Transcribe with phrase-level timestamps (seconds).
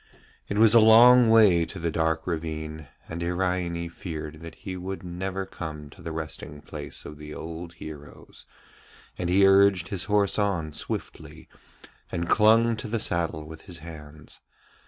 [0.49, 5.03] It was a long way to the dark ravine, and Iraine feared that he would
[5.03, 8.47] never come to the resting place of the old heroes,
[9.19, 11.47] and he urged his horse on swiftly,
[12.11, 14.39] and clung to the saddle with his hands.